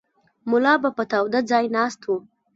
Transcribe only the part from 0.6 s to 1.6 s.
به په تاوده